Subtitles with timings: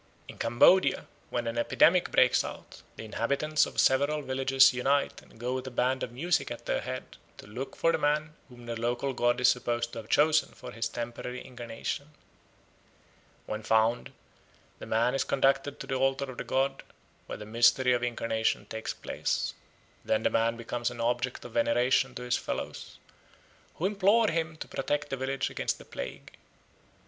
[0.27, 5.53] In Cambodia, when an epidemic breaks out, the inhabitants of several villages unite and go
[5.53, 8.75] with a band of music at their head to look for the man whom the
[8.75, 12.13] local god is supposed to have chosen for his temporary incarnation.
[13.45, 14.11] When found,
[14.79, 16.81] the man is conducted to the altar of the god,
[17.27, 19.53] where the mystery of incarnation takes place.
[20.03, 22.97] Then the man becomes an object of veneration to his fellows,
[23.75, 26.33] who implore him to protect the village against the plague.